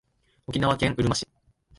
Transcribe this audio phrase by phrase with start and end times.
[0.47, 1.27] 沖縄県うるま市